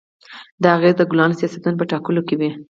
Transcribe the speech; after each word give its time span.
دا 0.61 0.67
اغېز 0.77 0.95
د 0.97 1.01
کلانو 1.11 1.37
سیاستونو 1.39 1.79
په 1.79 1.85
ټاکلو 1.91 2.21
کې 2.27 2.35
وي. 2.39 2.51